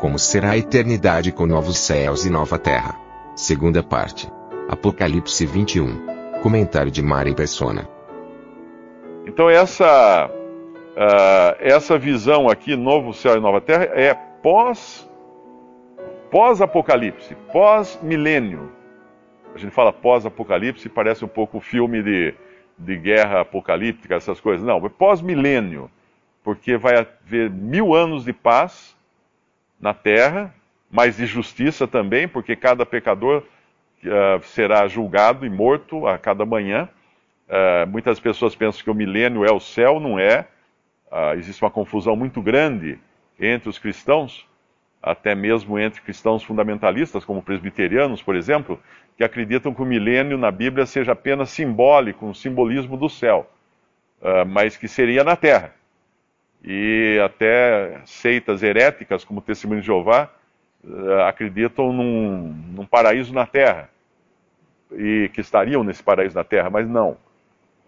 [0.00, 2.98] Como será a eternidade com novos céus e nova terra?
[3.36, 4.32] Segunda parte.
[4.66, 6.40] Apocalipse 21.
[6.42, 7.86] Comentário de Mari Persona.
[9.26, 15.06] Então essa uh, essa visão aqui, novo céu e nova terra, é pós
[16.30, 18.72] pós-apocalipse, pós-milênio.
[19.54, 22.34] A gente fala pós-apocalipse, parece um pouco filme de,
[22.78, 24.64] de guerra apocalíptica, essas coisas.
[24.64, 25.90] Não, é pós-milênio,
[26.42, 28.98] porque vai haver mil anos de paz
[29.80, 30.54] na terra,
[30.90, 33.42] mas de justiça também, porque cada pecador
[34.04, 36.88] uh, será julgado e morto a cada manhã.
[37.48, 40.46] Uh, muitas pessoas pensam que o milênio é o céu, não é.
[41.10, 42.98] Uh, existe uma confusão muito grande
[43.38, 44.46] entre os cristãos,
[45.02, 48.78] até mesmo entre cristãos fundamentalistas, como presbiterianos, por exemplo,
[49.16, 53.50] que acreditam que o milênio na Bíblia seja apenas simbólico, um simbolismo do céu,
[54.46, 55.74] mas que seria na terra
[56.62, 60.30] e até seitas heréticas, como o Testemunho de Jeová,
[60.84, 63.90] eh, acreditam num, num, paraíso na terra
[64.92, 67.16] e que estariam nesse paraíso na terra, mas não.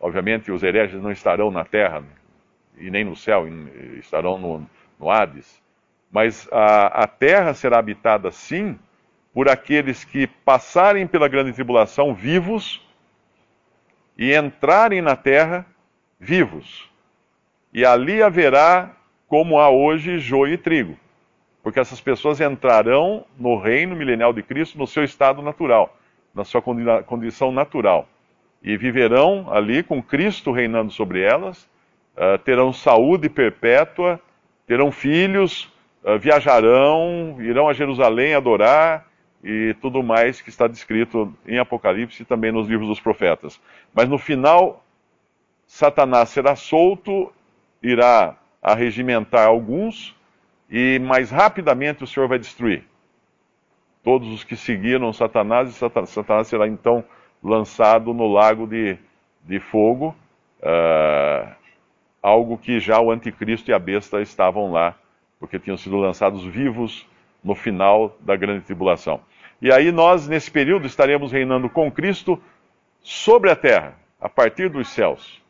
[0.00, 2.02] Obviamente, os hereges não estarão na terra
[2.78, 3.46] e nem no céu,
[3.98, 4.66] estarão no,
[4.98, 5.60] no Hades.
[6.10, 8.78] Mas a, a terra será habitada, sim,
[9.32, 12.86] por aqueles que passarem pela grande tribulação vivos
[14.16, 15.66] e entrarem na terra
[16.18, 16.91] vivos
[17.72, 18.90] e ali haverá,
[19.26, 20.96] como há hoje, joio e trigo.
[21.62, 25.96] Porque essas pessoas entrarão no reino milenial de Cristo no seu estado natural,
[26.34, 28.06] na sua condição natural.
[28.62, 31.68] E viverão ali com Cristo reinando sobre elas,
[32.16, 34.20] uh, terão saúde perpétua,
[34.66, 35.72] terão filhos,
[36.04, 39.06] uh, viajarão, irão a Jerusalém adorar
[39.42, 43.60] e tudo mais que está descrito em Apocalipse e também nos livros dos profetas.
[43.94, 44.84] Mas no final,
[45.66, 47.32] Satanás será solto
[47.82, 50.14] irá arregimentar alguns
[50.70, 52.84] e mais rapidamente o Senhor vai destruir
[54.02, 55.72] todos os que seguiram Satanás, e
[56.06, 57.04] Satanás será então
[57.42, 58.98] lançado no lago de,
[59.44, 60.14] de fogo,
[60.60, 61.54] uh,
[62.22, 64.96] algo que já o anticristo e a besta estavam lá,
[65.38, 67.06] porque tinham sido lançados vivos
[67.42, 69.20] no final da grande tribulação.
[69.60, 72.40] E aí nós, nesse período, estaremos reinando com Cristo
[73.00, 75.41] sobre a terra, a partir dos céus.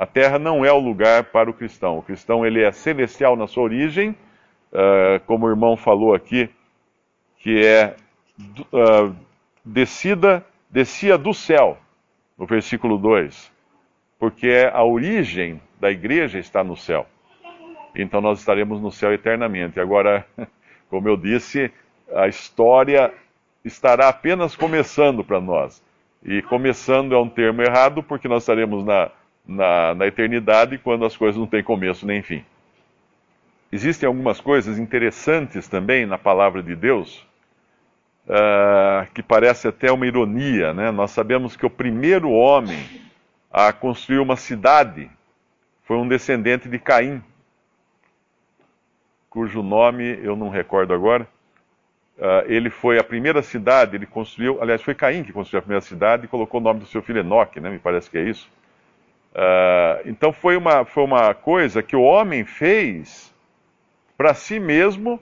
[0.00, 1.98] A terra não é o lugar para o cristão.
[1.98, 4.16] O cristão ele é celestial na sua origem,
[4.72, 6.48] uh, como o irmão falou aqui,
[7.36, 7.94] que é
[8.72, 9.14] uh,
[9.62, 11.76] descida, descia do céu,
[12.38, 13.52] no versículo 2,
[14.18, 17.06] porque a origem da igreja está no céu.
[17.94, 19.78] Então nós estaremos no céu eternamente.
[19.78, 20.26] Agora,
[20.88, 21.70] como eu disse,
[22.14, 23.12] a história
[23.62, 25.84] estará apenas começando para nós.
[26.24, 29.10] E começando é um termo errado, porque nós estaremos na
[29.50, 32.44] na, na eternidade quando as coisas não têm começo nem fim.
[33.72, 37.26] Existem algumas coisas interessantes também na palavra de Deus,
[38.26, 40.72] uh, que parece até uma ironia.
[40.72, 40.90] Né?
[40.90, 42.78] Nós sabemos que o primeiro homem
[43.52, 45.10] a construir uma cidade
[45.82, 47.22] foi um descendente de Caim,
[49.28, 51.26] cujo nome eu não recordo agora.
[52.18, 55.80] Uh, ele foi a primeira cidade, ele construiu, aliás, foi Caim que construiu a primeira
[55.80, 57.70] cidade e colocou o nome do seu filho Enoque, né?
[57.70, 58.48] me parece que é isso.
[59.32, 63.32] Uh, então foi uma, foi uma coisa que o homem fez
[64.16, 65.20] para si mesmo,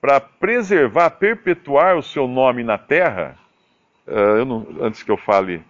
[0.00, 3.36] para preservar, perpetuar o seu nome na terra.
[4.06, 5.62] Uh, não, antes que eu fale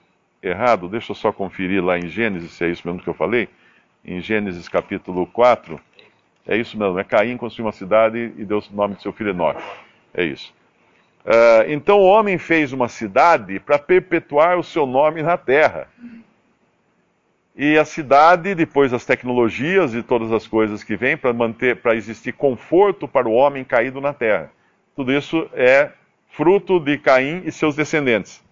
[0.43, 3.49] errado, deixa eu só conferir lá em Gênesis se é isso mesmo que eu falei.
[4.05, 5.81] Em Gênesis capítulo 4,
[6.47, 9.31] é isso mesmo, é Caim construiu uma cidade e deu o nome de seu filho
[9.31, 9.63] Enoque.
[10.13, 10.55] É isso.
[11.25, 15.89] Uh, então o homem fez uma cidade para perpetuar o seu nome na terra.
[17.59, 21.97] E a cidade, depois das tecnologias e todas as coisas que vêm para manter, para
[21.97, 24.53] existir conforto para o homem caído na terra.
[24.95, 25.91] Tudo isso é
[26.29, 28.45] fruto de Caim e seus descendentes.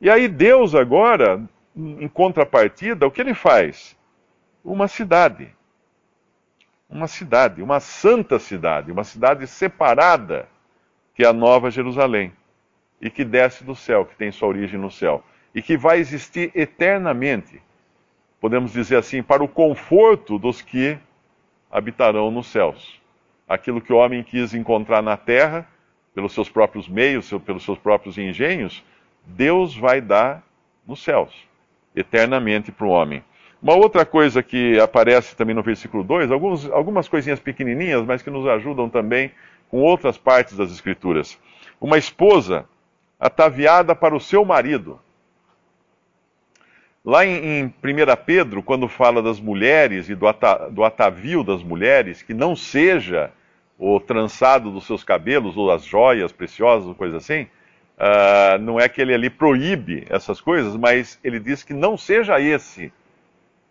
[0.00, 1.42] E aí Deus agora,
[1.74, 3.96] em contrapartida, o que ele faz?
[4.64, 5.52] Uma cidade.
[6.88, 10.48] Uma cidade, uma santa cidade, uma cidade separada,
[11.12, 12.32] que é a Nova Jerusalém,
[13.00, 16.52] e que desce do céu, que tem sua origem no céu, e que vai existir
[16.54, 17.60] eternamente
[18.40, 20.98] podemos dizer assim, para o conforto dos que
[21.70, 23.00] habitarão nos céus.
[23.48, 25.66] Aquilo que o homem quis encontrar na terra,
[26.14, 28.84] pelos seus próprios meios, pelos seus próprios engenhos,
[29.24, 30.42] Deus vai dar
[30.86, 31.32] nos céus,
[31.94, 33.22] eternamente para o homem.
[33.60, 38.30] Uma outra coisa que aparece também no versículo 2, alguns, algumas coisinhas pequenininhas, mas que
[38.30, 39.32] nos ajudam também
[39.68, 41.38] com outras partes das Escrituras.
[41.80, 42.66] Uma esposa
[43.18, 45.00] ataviada para o seu marido.
[47.08, 47.72] Lá em, em 1
[48.26, 53.32] Pedro, quando fala das mulheres e do, ata, do atavio das mulheres, que não seja
[53.78, 57.44] o trançado dos seus cabelos ou as joias preciosas, coisa assim,
[57.96, 62.38] uh, não é que ele ali proíbe essas coisas, mas ele diz que não seja
[62.38, 62.92] esse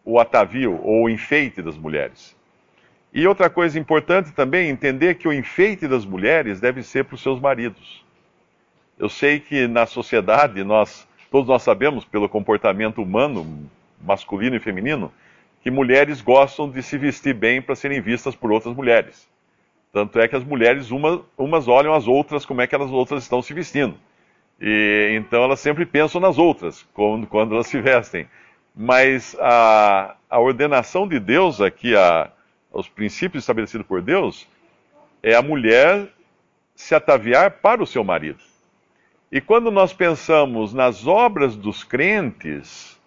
[0.03, 2.35] o atavio ou o enfeite das mulheres.
[3.13, 7.21] E outra coisa importante também, entender que o enfeite das mulheres deve ser para os
[7.21, 8.03] seus maridos.
[8.97, 13.69] Eu sei que na sociedade nós Todos nós sabemos, pelo comportamento humano,
[14.01, 15.12] masculino e feminino,
[15.62, 19.27] que mulheres gostam de se vestir bem para serem vistas por outras mulheres.
[19.91, 23.24] Tanto é que as mulheres, uma, umas olham as outras como é que as outras
[23.24, 23.95] estão se vestindo.
[24.59, 28.27] E, então elas sempre pensam nas outras, quando, quando elas se vestem.
[28.75, 32.31] Mas a, a ordenação de Deus aqui, a,
[32.71, 34.47] os princípios estabelecidos por Deus,
[35.21, 36.07] é a mulher
[36.75, 38.39] se ataviar para o seu marido.
[39.29, 42.97] E quando nós pensamos nas obras dos crentes,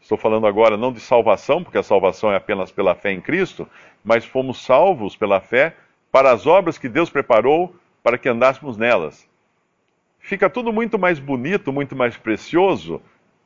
[0.00, 3.68] estou falando agora não de salvação, porque a salvação é apenas pela fé em Cristo,
[4.02, 5.76] mas fomos salvos pela fé
[6.10, 9.28] para as obras que Deus preparou para que andássemos nelas.
[10.18, 13.02] Fica tudo muito mais bonito, muito mais precioso,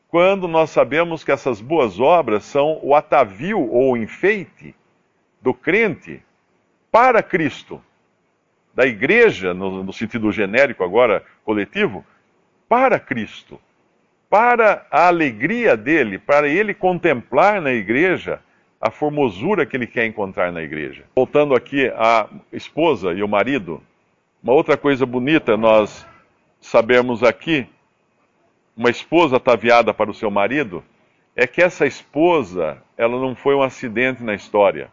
[0.06, 4.72] quando nós sabemos que essas boas obras são o atavio ou o enfeite
[5.42, 6.22] do crente
[6.92, 7.82] para Cristo
[8.74, 12.04] da igreja, no, no sentido genérico agora, coletivo,
[12.68, 13.60] para Cristo,
[14.28, 18.40] para a alegria dele, para ele contemplar na igreja
[18.80, 21.04] a formosura que ele quer encontrar na igreja.
[21.16, 23.82] Voltando aqui à esposa e o marido,
[24.42, 26.04] uma outra coisa bonita nós
[26.60, 27.66] sabemos aqui,
[28.76, 30.82] uma esposa ataviada para o seu marido,
[31.36, 34.88] é que essa esposa, ela não foi um acidente na história.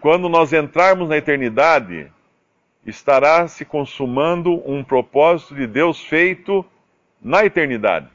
[0.00, 2.12] Quando nós entrarmos na eternidade,
[2.86, 6.64] estará se consumando um propósito de Deus feito
[7.20, 8.08] na eternidade.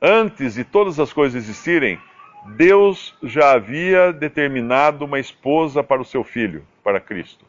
[0.00, 1.98] Antes de todas as coisas existirem,
[2.56, 7.44] Deus já havia determinado uma esposa para o seu filho, para Cristo.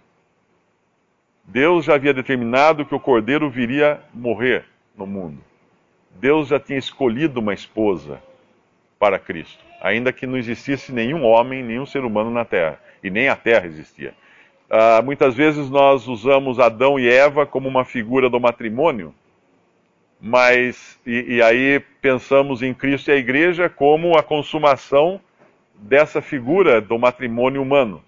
[1.44, 4.66] Deus já havia determinado que o cordeiro viria morrer
[4.98, 5.44] no mundo.
[6.16, 8.22] Deus já tinha escolhido uma esposa
[8.98, 13.28] para Cristo, ainda que não existisse nenhum homem, nenhum ser humano na terra, e nem
[13.28, 14.14] a terra existia.
[14.70, 19.14] Uh, muitas vezes nós usamos Adão e Eva como uma figura do matrimônio,
[20.20, 25.22] mas e, e, aí pensamos em Cristo e a Igreja como a consumação
[25.76, 28.04] dessa figura do matrimônio humano.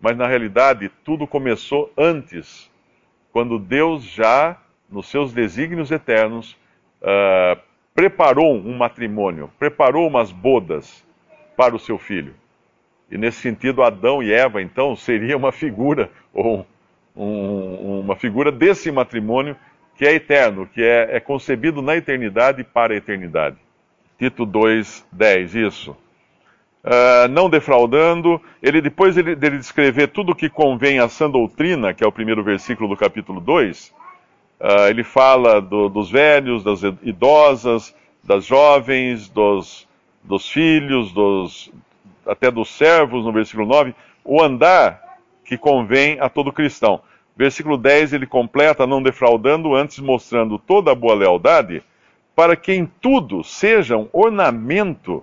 [0.00, 2.70] Mas na realidade tudo começou antes,
[3.32, 4.56] quando Deus já,
[4.88, 6.56] nos seus desígnios eternos,
[7.02, 7.60] uh,
[7.94, 11.04] preparou um matrimônio, preparou umas bodas
[11.56, 12.34] para o seu filho.
[13.10, 16.66] E nesse sentido, Adão e Eva, então, seria uma figura, ou
[17.16, 19.56] um, uma figura desse matrimônio
[19.96, 23.56] que é eterno, que é, é concebido na eternidade para a eternidade.
[24.18, 25.96] Tito 2,10, isso.
[26.84, 31.92] Uh, não defraudando, ele depois ele, dele descrever tudo o que convém à sã doutrina,
[31.92, 33.92] que é o primeiro versículo do capítulo 2, uh,
[34.60, 39.88] ah, ele fala do, dos velhos, das idosas, das jovens, dos,
[40.22, 41.72] dos filhos, dos,
[42.26, 47.00] até dos servos, no versículo 9, o andar que convém a todo cristão.
[47.36, 51.82] Versículo 10 ele completa, não defraudando, antes mostrando toda a boa lealdade,
[52.34, 55.22] para que em tudo sejam ornamento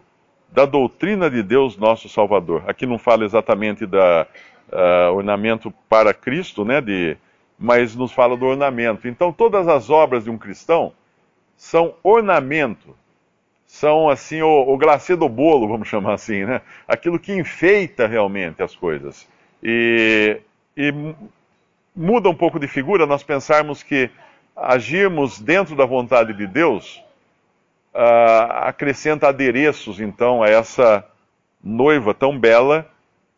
[0.51, 2.63] da doutrina de Deus nosso Salvador.
[2.67, 4.27] Aqui não fala exatamente da
[4.71, 7.17] uh, ornamento para Cristo, né, de,
[7.57, 9.07] mas nos fala do ornamento.
[9.07, 10.93] Então todas as obras de um cristão
[11.57, 12.95] são ornamento
[13.73, 16.61] são assim o, o glacê do bolo, vamos chamar assim, né?
[16.87, 19.27] Aquilo que enfeita realmente as coisas.
[19.63, 20.39] E,
[20.77, 20.93] e
[21.95, 24.11] muda um pouco de figura nós pensarmos que
[24.55, 27.03] agirmos dentro da vontade de Deus
[27.95, 31.03] uh, acrescenta adereços, então, a essa
[31.63, 32.87] noiva tão bela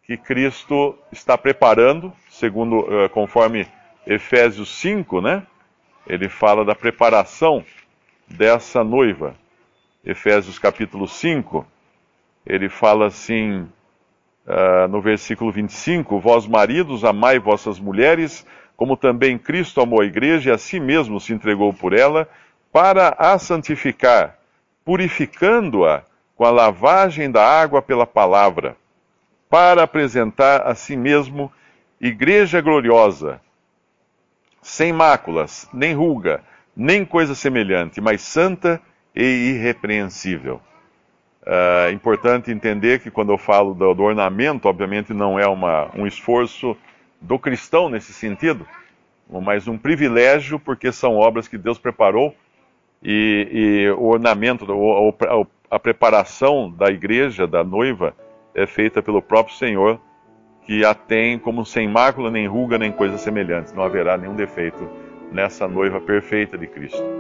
[0.04, 3.66] que Cristo está preparando, segundo uh, conforme
[4.06, 5.48] Efésios 5, né?
[6.06, 7.64] Ele fala da preparação
[8.28, 9.34] dessa noiva.
[10.06, 11.66] Efésios capítulo 5,
[12.46, 13.68] ele fala assim,
[14.46, 18.46] uh, no versículo 25: Vós maridos, amai vossas mulheres,
[18.78, 22.30] como também Cristo amou a igreja e a si mesmo se entregou por ela,
[22.72, 24.38] para a santificar,
[24.84, 26.04] purificando-a
[26.36, 28.78] com a lavagem da água pela palavra,
[29.50, 31.52] para apresentar a si mesmo
[32.00, 33.42] igreja gloriosa,
[34.62, 36.44] sem máculas, nem ruga,
[36.78, 40.62] nem coisa semelhante, mas santa e irrepreensível.
[41.46, 46.08] É importante entender que quando eu falo do, do ornamento, obviamente não é uma, um
[46.08, 46.76] esforço
[47.22, 48.66] do cristão nesse sentido,
[49.30, 52.36] mas um privilégio, porque são obras que Deus preparou
[53.04, 58.16] e, e o ornamento, o, o, a preparação da igreja, da noiva,
[58.54, 60.00] é feita pelo próprio Senhor,
[60.66, 63.76] que a tem como sem mácula, nem ruga, nem coisa semelhante.
[63.76, 64.90] Não haverá nenhum defeito
[65.32, 67.15] nessa noiva perfeita de Cristo.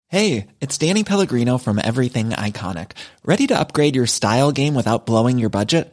[0.08, 2.92] Hey, it's Danny Pellegrino from Everything Iconic.
[3.22, 5.92] Ready to upgrade your style game without blowing your budget?